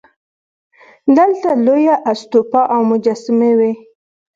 دلته 1.17 1.49
لویه 1.65 1.95
استوپا 2.11 2.61
او 2.73 2.81
مجسمې 2.91 3.51
وې 3.59 3.71